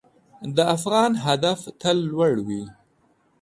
[0.55, 2.63] د افغان هدف تل لوړ وي.